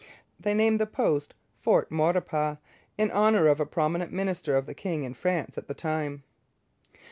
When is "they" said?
0.39-0.55